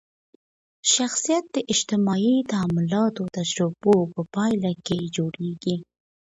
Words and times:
شخصیت 0.93 1.45
د 1.55 1.57
اجتماعي 1.73 2.37
تعاملاتي 2.51 3.23
تجربو 3.37 3.95
په 4.13 4.21
پایله 4.33 4.71
کي 4.85 4.99
جوړېږي. 5.15 5.75